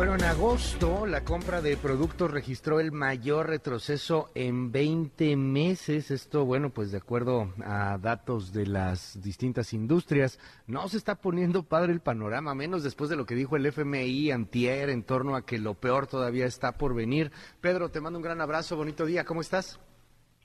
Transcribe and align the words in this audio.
Bueno, 0.00 0.14
en 0.14 0.24
agosto 0.24 1.04
la 1.04 1.24
compra 1.24 1.60
de 1.60 1.76
productos 1.76 2.30
registró 2.30 2.80
el 2.80 2.90
mayor 2.90 3.50
retroceso 3.50 4.30
en 4.34 4.72
20 4.72 5.36
meses. 5.36 6.10
Esto, 6.10 6.46
bueno, 6.46 6.70
pues 6.70 6.90
de 6.90 6.96
acuerdo 6.96 7.52
a 7.62 7.98
datos 7.98 8.54
de 8.54 8.66
las 8.66 9.22
distintas 9.22 9.74
industrias, 9.74 10.40
no 10.66 10.88
se 10.88 10.96
está 10.96 11.16
poniendo 11.16 11.64
padre 11.64 11.92
el 11.92 12.00
panorama, 12.00 12.54
menos 12.54 12.82
después 12.82 13.10
de 13.10 13.16
lo 13.16 13.26
que 13.26 13.34
dijo 13.34 13.56
el 13.56 13.66
FMI 13.66 14.30
antier 14.30 14.88
en 14.88 15.02
torno 15.02 15.36
a 15.36 15.44
que 15.44 15.58
lo 15.58 15.74
peor 15.74 16.06
todavía 16.06 16.46
está 16.46 16.78
por 16.78 16.94
venir. 16.94 17.30
Pedro, 17.60 17.90
te 17.90 18.00
mando 18.00 18.18
un 18.18 18.24
gran 18.24 18.40
abrazo, 18.40 18.78
bonito 18.78 19.04
día, 19.04 19.26
¿cómo 19.26 19.42
estás? 19.42 19.78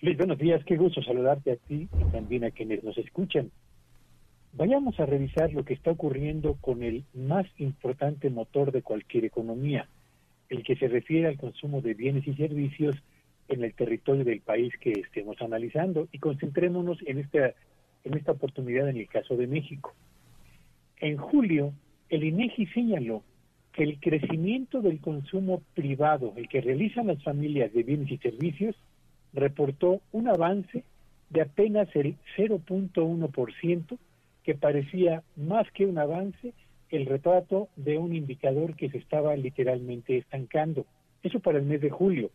Luis, 0.02 0.18
buenos 0.18 0.38
días, 0.38 0.62
qué 0.66 0.76
gusto 0.76 1.02
saludarte 1.02 1.54
a 1.54 1.56
ti 1.56 1.88
y 1.98 2.12
también 2.12 2.44
a 2.44 2.52
quienes 2.52 2.84
nos 2.84 2.98
escuchan. 2.98 3.50
Vayamos 4.58 4.98
a 5.02 5.06
revisar 5.06 5.52
lo 5.52 5.66
que 5.66 5.74
está 5.74 5.92
ocurriendo 5.92 6.56
con 6.62 6.82
el 6.82 7.04
más 7.14 7.46
importante 7.58 8.30
motor 8.30 8.72
de 8.72 8.84
cualquier 8.84 9.26
economía, 9.26 9.90
el 10.48 10.64
que 10.64 10.78
se 10.78 10.88
refiere 10.88 11.28
al 11.28 11.38
consumo 11.38 11.82
de 11.82 11.94
bienes 11.94 12.26
y 12.26 12.34
servicios 12.36 12.96
en 13.50 13.66
el 13.66 13.74
territorio 13.74 14.24
del 14.24 14.40
país 14.40 14.74
que 14.80 14.94
estemos 14.94 15.42
analizando 15.42 16.08
y 16.14 16.20
concentrémonos 16.20 17.00
en 17.06 17.18
esta, 17.18 17.54
en 18.06 18.14
esta 18.14 18.32
oportunidad 18.32 18.88
en 18.88 18.96
el 18.96 19.10
caso 19.10 19.36
de 19.36 19.46
México. 19.46 19.94
En 21.02 21.18
julio, 21.18 21.74
el 22.08 22.24
INEGI 22.24 22.68
señaló 22.68 23.24
que 23.74 23.84
el 23.84 24.00
crecimiento 24.00 24.80
del 24.80 25.02
consumo 25.02 25.64
privado, 25.74 26.32
el 26.38 26.48
que 26.48 26.62
realizan 26.62 27.08
las 27.08 27.22
familias 27.22 27.74
de 27.74 27.84
bienes 27.84 28.10
y 28.10 28.18
servicios, 28.20 28.78
reportó 29.34 30.00
un 30.14 30.30
avance 30.30 30.86
de 31.30 31.42
apenas 31.42 31.94
el 31.94 32.16
0.1% 32.38 33.98
que 34.46 34.56
parecía 34.56 35.24
más 35.36 35.70
que 35.72 35.88
un 35.88 35.98
avance 35.98 36.54
el 36.92 37.08
retrato 37.08 37.68
de 37.76 37.98
un 37.98 38.16
indicador 38.16 38.76
que 38.76 38.90
se 38.90 39.00
estaba 39.00 39.36
literalmente 39.36 40.18
estancando. 40.18 40.86
Eso 41.24 41.40
para 41.40 41.58
el 41.58 41.66
mes 41.66 41.82
de 41.82 41.90
julio. 41.90 42.30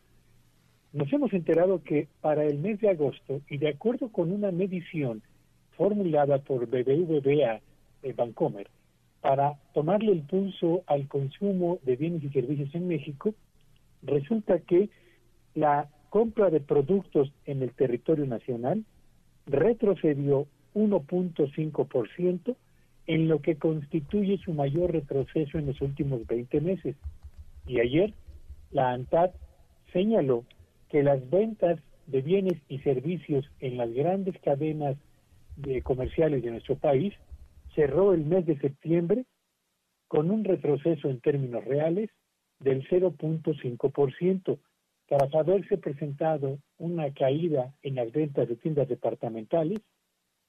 Nos 0.92 1.10
hemos 1.12 1.32
enterado 1.32 1.82
que 1.84 2.08
para 2.20 2.44
el 2.44 2.58
mes 2.58 2.80
de 2.80 2.90
agosto, 2.90 3.40
y 3.48 3.58
de 3.58 3.68
acuerdo 3.68 4.10
con 4.10 4.32
una 4.32 4.50
medición 4.50 5.22
formulada 5.76 6.38
por 6.38 6.66
BBVA 6.66 7.60
de 8.02 8.12
Bancomer, 8.12 8.68
para 9.20 9.54
tomarle 9.72 10.10
el 10.10 10.22
pulso 10.22 10.82
al 10.86 11.06
consumo 11.06 11.78
de 11.84 11.94
bienes 11.94 12.24
y 12.24 12.30
servicios 12.30 12.74
en 12.74 12.88
México, 12.88 13.34
resulta 14.02 14.58
que 14.58 14.88
la 15.54 15.88
compra 16.08 16.50
de 16.50 16.60
productos 16.60 17.32
en 17.46 17.62
el 17.62 17.72
territorio 17.72 18.26
nacional 18.26 18.84
retrocedió 19.46 20.48
1.5% 20.74 22.56
en 23.06 23.28
lo 23.28 23.40
que 23.40 23.56
constituye 23.56 24.38
su 24.38 24.52
mayor 24.52 24.92
retroceso 24.92 25.58
en 25.58 25.66
los 25.66 25.80
últimos 25.80 26.26
20 26.26 26.60
meses. 26.60 26.96
Y 27.66 27.80
ayer 27.80 28.14
la 28.70 28.90
ANTAD 28.92 29.30
señaló 29.92 30.44
que 30.88 31.02
las 31.02 31.28
ventas 31.30 31.80
de 32.06 32.22
bienes 32.22 32.60
y 32.68 32.78
servicios 32.80 33.48
en 33.60 33.76
las 33.76 33.92
grandes 33.92 34.38
cadenas 34.40 34.96
de 35.56 35.82
comerciales 35.82 36.42
de 36.42 36.50
nuestro 36.50 36.76
país 36.76 37.14
cerró 37.74 38.12
el 38.12 38.24
mes 38.24 38.46
de 38.46 38.58
septiembre 38.58 39.24
con 40.08 40.30
un 40.30 40.44
retroceso 40.44 41.08
en 41.08 41.20
términos 41.20 41.64
reales 41.64 42.10
del 42.58 42.86
0.5%, 42.88 44.58
tras 45.06 45.34
haberse 45.34 45.78
presentado 45.78 46.58
una 46.78 47.12
caída 47.12 47.74
en 47.82 47.96
las 47.96 48.12
ventas 48.12 48.48
de 48.48 48.56
tiendas 48.56 48.88
departamentales 48.88 49.80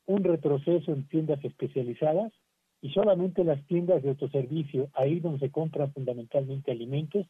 un 0.06 0.24
retroceso 0.24 0.92
en 0.92 1.08
tiendas 1.08 1.44
especializadas 1.44 2.32
y 2.82 2.92
solamente 2.92 3.44
las 3.44 3.64
tiendas 3.68 4.02
de 4.02 4.10
autoservicio, 4.10 4.90
ahí 4.94 5.20
donde 5.20 5.40
se 5.40 5.52
compran 5.52 5.94
fundamentalmente 5.94 6.72
alimentos, 6.72 7.28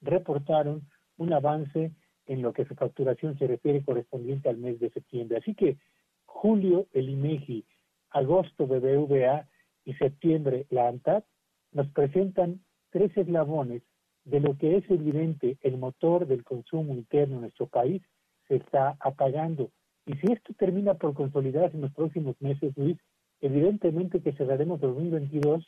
reportaron 0.00 0.82
un 1.18 1.32
avance 1.32 1.92
en 2.26 2.42
lo 2.42 2.52
que 2.52 2.64
su 2.64 2.74
facturación 2.74 3.38
se 3.38 3.46
refiere 3.46 3.82
correspondiente 3.82 4.48
al 4.48 4.56
mes 4.56 4.80
de 4.80 4.90
septiembre. 4.90 5.38
Así 5.38 5.54
que 5.54 5.76
julio 6.24 6.86
el 6.92 7.10
INEGI, 7.10 7.64
agosto 8.10 8.66
BBVA 8.66 9.46
y 9.84 9.94
septiembre 9.94 10.66
la 10.70 10.88
ANTAD 10.88 11.24
nos 11.72 11.88
presentan 11.88 12.60
tres 12.90 13.14
eslabones 13.16 13.82
de 14.24 14.40
lo 14.40 14.56
que 14.56 14.76
es 14.76 14.90
evidente 14.90 15.58
el 15.62 15.76
motor 15.76 16.26
del 16.26 16.44
consumo 16.44 16.94
interno 16.94 17.36
en 17.36 17.40
nuestro 17.42 17.66
país 17.66 18.02
se 18.48 18.56
está 18.56 18.96
apagando 19.00 19.70
y 20.06 20.14
si 20.14 20.32
esto 20.32 20.52
termina 20.58 20.94
por 20.94 21.14
consolidarse 21.14 21.76
en 21.76 21.82
los 21.82 21.92
próximos 21.92 22.36
meses, 22.40 22.72
Luis, 22.76 22.98
evidentemente 23.40 24.20
que 24.20 24.32
cerraremos 24.32 24.80
2022 24.80 25.64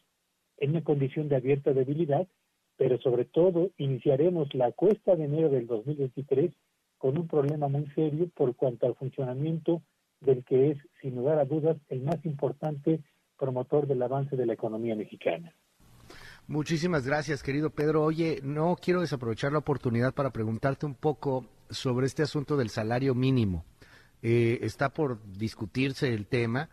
en 0.59 0.71
una 0.71 0.85
condición 0.85 1.29
de 1.29 1.37
abierta 1.37 1.73
debilidad, 1.73 2.27
pero 2.77 2.99
sobre 3.01 3.25
todo 3.25 3.71
iniciaremos 3.79 4.55
la 4.55 4.73
cuesta 4.73 5.17
de 5.17 5.25
enero 5.25 5.49
del 5.49 5.67
2023 5.67 6.53
con 6.99 7.19
un 7.19 7.29
problema 7.29 7.69
muy 7.69 7.87
serio 7.95 8.29
por 8.35 8.55
cuanto 8.57 8.87
al 8.87 8.95
funcionamiento 8.95 9.83
del 10.21 10.45
que 10.45 10.71
es, 10.71 10.79
sin 11.01 11.15
lugar 11.15 11.39
a 11.39 11.45
dudas, 11.45 11.77
el 11.89 12.03
más 12.03 12.25
importante 12.25 13.01
promotor 13.39 13.87
del 13.87 14.03
avance 14.03 14.37
de 14.37 14.47
la 14.47 14.55
economía 14.55 14.97
mexicana. 14.97 15.55
Muchísimas 16.49 17.07
gracias, 17.07 17.43
querido 17.43 17.71
Pedro. 17.71 18.05
Oye, 18.05 18.41
no 18.43 18.77
quiero 18.81 19.01
desaprovechar 19.01 19.53
la 19.53 19.59
oportunidad 19.59 20.15
para 20.15 20.31
preguntarte 20.31 20.87
un 20.87 20.95
poco 20.95 21.47
sobre 21.71 22.07
este 22.07 22.23
asunto 22.23 22.57
del 22.57 22.71
salario 22.71 23.15
mínimo. 23.15 23.65
Eh, 24.23 24.59
está 24.63 24.91
por 24.91 25.21
discutirse 25.33 26.13
el 26.13 26.27
tema. 26.27 26.69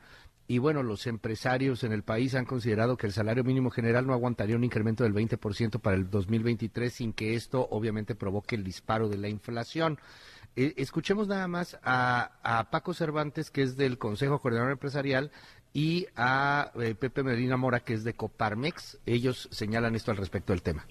Y 0.47 0.57
bueno, 0.57 0.83
los 0.83 1.07
empresarios 1.07 1.83
en 1.83 1.93
el 1.93 2.03
país 2.03 2.35
han 2.35 2.45
considerado 2.45 2.97
que 2.97 3.07
el 3.07 3.13
salario 3.13 3.43
mínimo 3.43 3.69
general 3.69 4.05
no 4.05 4.13
aguantaría 4.13 4.57
un 4.57 4.63
incremento 4.63 5.03
del 5.03 5.13
20% 5.13 5.79
para 5.79 5.95
el 5.95 6.09
2023 6.09 6.91
sin 6.93 7.13
que 7.13 7.35
esto 7.35 7.65
obviamente 7.71 8.13
provoque 8.13 8.55
el 8.55 8.63
disparo 8.63 9.07
de 9.07 9.17
la 9.17 9.29
inflación. 9.29 9.99
Eh, 10.55 10.73
escuchemos 10.77 11.27
nada 11.27 11.47
más 11.47 11.79
a, 11.83 12.67
Paco 12.71 12.93
Cervantes, 12.93 13.49
que 13.49 13.63
es 13.63 13.77
del 13.77 13.97
Consejo 13.97 14.39
Coordinador 14.39 14.73
Empresarial, 14.73 15.31
y 15.73 16.07
a 16.15 16.71
eh, 16.75 16.93
Pepe 16.93 17.23
Medina 17.23 17.57
Mora, 17.57 17.79
que 17.79 17.93
es 17.93 18.03
de 18.03 18.13
Coparmex. 18.13 18.99
Ellos 19.05 19.47
señalan 19.51 19.95
esto 19.95 20.11
al 20.11 20.17
respecto 20.17 20.53
del 20.53 20.61
tema. 20.61 20.85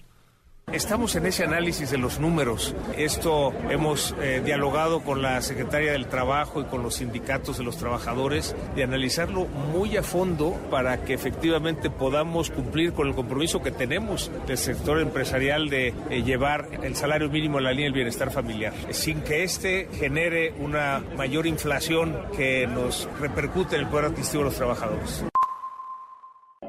Estamos 0.71 1.15
en 1.15 1.27
ese 1.27 1.43
análisis 1.43 1.91
de 1.91 1.99
los 1.99 2.19
números. 2.19 2.73
Esto 2.97 3.53
hemos 3.69 4.15
eh, 4.19 4.41
dialogado 4.43 5.01
con 5.01 5.21
la 5.21 5.39
Secretaria 5.43 5.91
del 5.91 6.07
Trabajo 6.07 6.61
y 6.61 6.63
con 6.63 6.81
los 6.81 6.95
sindicatos 6.95 7.59
de 7.59 7.63
los 7.63 7.77
trabajadores 7.77 8.55
de 8.75 8.83
analizarlo 8.83 9.45
muy 9.45 9.97
a 9.97 10.01
fondo 10.01 10.59
para 10.71 11.03
que 11.05 11.13
efectivamente 11.13 11.91
podamos 11.91 12.49
cumplir 12.49 12.93
con 12.93 13.07
el 13.07 13.13
compromiso 13.13 13.61
que 13.61 13.69
tenemos 13.69 14.31
del 14.47 14.57
sector 14.57 14.99
empresarial 14.99 15.69
de 15.69 15.93
eh, 16.09 16.23
llevar 16.23 16.67
el 16.81 16.95
salario 16.95 17.29
mínimo 17.29 17.59
a 17.59 17.61
la 17.61 17.69
línea 17.69 17.85
del 17.85 17.93
bienestar 17.93 18.31
familiar, 18.31 18.73
sin 18.89 19.21
que 19.21 19.43
este 19.43 19.89
genere 19.99 20.55
una 20.57 21.03
mayor 21.15 21.45
inflación 21.45 22.17
que 22.35 22.65
nos 22.65 23.07
repercute 23.19 23.75
en 23.75 23.81
el 23.81 23.87
poder 23.89 24.05
adquisitivo 24.05 24.43
de 24.43 24.49
los 24.49 24.57
trabajadores. 24.57 25.23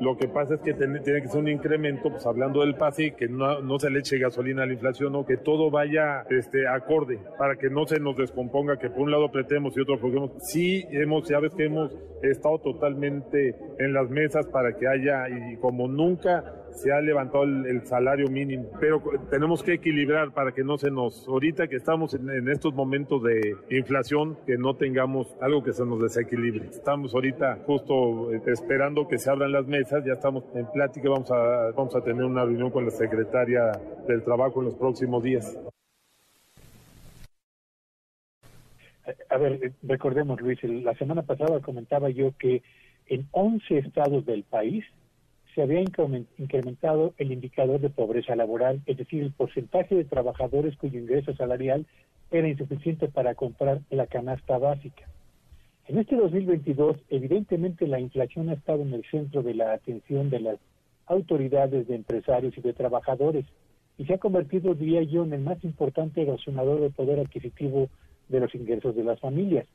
Lo 0.00 0.16
que 0.16 0.28
pasa 0.28 0.54
es 0.54 0.60
que 0.60 0.74
tiene, 0.74 1.00
que 1.02 1.28
ser 1.28 1.40
un 1.40 1.48
incremento, 1.48 2.10
pues 2.10 2.26
hablando 2.26 2.60
del 2.60 2.74
PASI, 2.74 3.12
que 3.12 3.28
no, 3.28 3.78
se 3.78 3.90
le 3.90 4.00
eche 4.00 4.18
gasolina 4.18 4.62
a 4.62 4.66
la 4.66 4.72
inflación 4.72 5.14
o 5.14 5.24
que 5.24 5.36
todo 5.36 5.70
vaya 5.70 6.24
este, 6.30 6.66
acorde 6.66 7.18
para 7.38 7.56
que 7.56 7.70
no 7.70 7.86
se 7.86 8.00
nos 8.00 8.16
descomponga, 8.16 8.78
que 8.78 8.90
por 8.90 9.02
un 9.02 9.10
lado 9.10 9.30
pretemos 9.30 9.76
y 9.76 9.80
otro 9.80 9.94
aflojemos. 9.94 10.32
Sí, 10.38 10.84
hemos, 10.90 11.28
ya 11.28 11.40
ves 11.40 11.54
que 11.54 11.66
hemos 11.66 11.92
estado 12.22 12.58
totalmente 12.58 13.54
en 13.78 13.92
las 13.92 14.10
mesas 14.10 14.46
para 14.46 14.76
que 14.76 14.86
haya, 14.88 15.28
y 15.28 15.56
como 15.56 15.88
nunca 15.88 16.63
se 16.74 16.92
ha 16.92 17.00
levantado 17.00 17.44
el, 17.44 17.82
salario 17.86 18.28
mínimo, 18.28 18.70
pero 18.80 19.02
tenemos 19.30 19.62
que 19.62 19.74
equilibrar 19.74 20.32
para 20.32 20.52
que 20.52 20.64
no 20.64 20.78
se 20.78 20.90
nos, 20.90 21.26
ahorita 21.28 21.68
que 21.68 21.76
estamos 21.76 22.14
en, 22.14 22.48
estos 22.48 22.74
momentos 22.74 23.22
de 23.22 23.56
inflación, 23.70 24.36
que 24.46 24.56
no 24.56 24.74
tengamos 24.74 25.34
algo 25.40 25.62
que 25.62 25.72
se 25.72 25.84
nos 25.84 26.00
desequilibre. 26.00 26.66
Estamos 26.66 27.14
ahorita 27.14 27.58
justo 27.66 28.32
eh, 28.32 28.42
esperando 28.46 29.06
que 29.06 29.18
se 29.18 29.30
abran 29.30 29.52
las 29.52 29.66
mesas, 29.66 30.04
ya 30.04 30.14
estamos 30.14 30.44
en 30.54 30.66
plática, 30.72 31.08
vamos 31.08 31.30
a, 31.30 31.70
vamos 31.72 31.94
a 31.94 32.02
tener 32.02 32.24
una 32.24 32.44
reunión 32.44 32.70
con 32.70 32.84
la 32.84 32.90
secretaria 32.90 33.72
del 34.06 34.22
Trabajo 34.22 34.60
en 34.60 34.66
los 34.66 34.74
próximos 34.74 35.22
días. 35.22 35.58
A 39.28 39.36
ver, 39.36 39.60
eh, 39.62 39.72
recordemos, 39.82 40.40
Luis, 40.40 40.62
la 40.64 40.94
semana 40.94 41.22
pasada 41.22 41.60
comentaba 41.60 42.08
yo 42.10 42.32
que 42.38 42.62
en 43.06 43.28
11 43.32 43.78
estados 43.78 44.24
del 44.24 44.44
país 44.44 44.84
se 45.54 45.62
había 45.62 45.80
incrementado 45.80 47.14
el 47.18 47.32
indicador 47.32 47.80
de 47.80 47.90
pobreza 47.90 48.34
laboral, 48.34 48.82
es 48.86 48.96
decir, 48.96 49.22
el 49.22 49.32
porcentaje 49.32 49.94
de 49.94 50.04
trabajadores 50.04 50.76
cuyo 50.76 50.98
ingreso 50.98 51.34
salarial 51.36 51.86
era 52.30 52.48
insuficiente 52.48 53.08
para 53.08 53.34
comprar 53.34 53.80
la 53.90 54.06
canasta 54.06 54.58
básica. 54.58 55.04
En 55.86 55.98
este 55.98 56.16
2022, 56.16 56.96
evidentemente 57.10 57.86
la 57.86 58.00
inflación 58.00 58.48
ha 58.48 58.54
estado 58.54 58.82
en 58.82 58.94
el 58.94 59.04
centro 59.10 59.42
de 59.42 59.54
la 59.54 59.74
atención 59.74 60.30
de 60.30 60.40
las 60.40 60.58
autoridades, 61.06 61.86
de 61.86 61.94
empresarios 61.94 62.56
y 62.56 62.60
de 62.60 62.72
trabajadores. 62.72 63.44
Y 63.98 64.06
se 64.06 64.14
ha 64.14 64.18
convertido, 64.18 64.74
diría 64.74 65.02
yo, 65.02 65.24
en 65.24 65.34
el 65.34 65.42
más 65.42 65.62
importante 65.62 66.22
erosionador 66.22 66.80
del 66.80 66.92
poder 66.92 67.20
adquisitivo 67.20 67.88
de 68.28 68.40
los 68.40 68.54
ingresos 68.54 68.96
de 68.96 69.04
las 69.04 69.20
familias. 69.20 69.66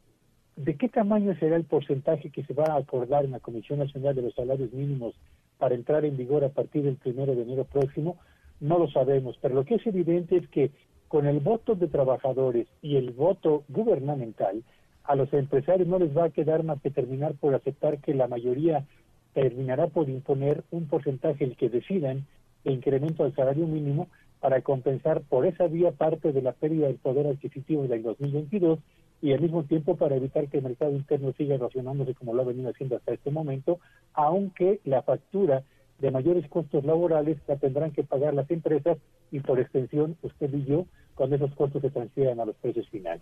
¿De 0.55 0.75
qué 0.75 0.89
tamaño 0.89 1.35
será 1.39 1.55
el 1.55 1.63
porcentaje 1.63 2.31
que 2.31 2.43
se 2.43 2.53
va 2.53 2.65
a 2.65 2.77
acordar 2.77 3.23
en 3.23 3.31
la 3.31 3.39
Comisión 3.39 3.79
Nacional 3.79 4.15
de 4.15 4.23
los 4.23 4.33
Salarios 4.33 4.73
Mínimos 4.73 5.13
para 5.59 5.75
entrar 5.75 6.05
en 6.05 6.17
vigor 6.17 6.43
a 6.43 6.49
partir 6.49 6.83
del 6.83 6.95
primero 6.95 7.35
de 7.35 7.43
enero 7.43 7.65
próximo? 7.65 8.17
No 8.59 8.79
lo 8.79 8.89
sabemos, 8.89 9.37
pero 9.41 9.53
lo 9.53 9.65
que 9.65 9.75
es 9.75 9.85
evidente 9.85 10.37
es 10.37 10.47
que 10.49 10.71
con 11.07 11.27
el 11.27 11.39
voto 11.39 11.75
de 11.75 11.87
trabajadores 11.87 12.67
y 12.81 12.95
el 12.95 13.11
voto 13.11 13.63
gubernamental, 13.69 14.63
a 15.03 15.15
los 15.15 15.31
empresarios 15.33 15.87
no 15.87 15.99
les 15.99 16.15
va 16.15 16.25
a 16.25 16.29
quedar 16.29 16.63
más 16.63 16.81
que 16.81 16.91
terminar 16.91 17.33
por 17.33 17.55
aceptar 17.55 17.99
que 17.99 18.13
la 18.13 18.27
mayoría 18.27 18.85
terminará 19.33 19.87
por 19.87 20.09
imponer 20.09 20.63
un 20.71 20.87
porcentaje 20.87 21.43
el 21.43 21.55
que 21.55 21.69
decidan 21.69 22.25
de 22.63 22.71
incremento 22.71 23.23
del 23.23 23.35
salario 23.35 23.65
mínimo 23.67 24.07
para 24.39 24.61
compensar 24.61 25.21
por 25.21 25.45
esa 25.45 25.67
vía 25.67 25.91
parte 25.91 26.31
de 26.31 26.41
la 26.41 26.53
pérdida 26.53 26.87
del 26.87 26.97
poder 26.97 27.27
adquisitivo 27.27 27.87
del 27.87 28.03
2022 28.03 28.79
y 29.21 29.33
al 29.33 29.41
mismo 29.41 29.63
tiempo 29.63 29.97
para 29.97 30.15
evitar 30.15 30.47
que 30.47 30.57
el 30.57 30.63
mercado 30.63 30.91
interno 30.91 31.33
siga 31.33 31.57
racionándose 31.57 32.15
como 32.15 32.33
lo 32.33 32.41
ha 32.41 32.45
venido 32.45 32.69
haciendo 32.69 32.95
hasta 32.95 33.13
este 33.13 33.31
momento, 33.31 33.79
aunque 34.13 34.79
la 34.85 35.01
factura 35.01 35.63
de 35.99 36.11
mayores 36.11 36.47
costos 36.49 36.83
laborales 36.85 37.37
la 37.47 37.57
tendrán 37.57 37.91
que 37.91 38.03
pagar 38.03 38.33
las 38.33 38.49
empresas 38.49 38.97
y 39.31 39.39
por 39.41 39.59
extensión 39.59 40.17
usted 40.21 40.53
y 40.53 40.65
yo 40.65 40.85
cuando 41.15 41.35
esos 41.35 41.53
costos 41.55 41.81
se 41.81 41.89
transfieran 41.89 42.39
a 42.39 42.45
los 42.45 42.55
precios 42.55 42.87
finales. 42.89 43.21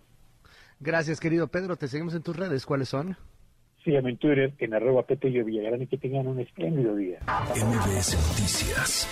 Gracias, 0.80 1.18
querido 1.18 1.48
Pedro. 1.48 1.76
Te 1.76 1.88
seguimos 1.88 2.14
en 2.14 2.22
tus 2.22 2.36
redes. 2.36 2.64
¿Cuáles 2.64 2.88
son? 2.88 3.16
Síganme 3.84 4.10
en 4.10 4.18
Twitter 4.18 4.54
en 4.58 4.74
arroba 4.74 5.02
Petello 5.02 5.44
Villagrán 5.44 5.82
y 5.82 5.86
que 5.86 5.98
tengan 5.98 6.28
un 6.28 6.40
espléndido 6.40 6.94
día. 6.94 7.18
MBS 7.26 8.14
Noticias 8.14 9.08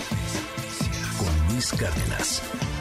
con 1.19 1.53
Luis 1.53 1.73
Cárdenas. 1.73 2.75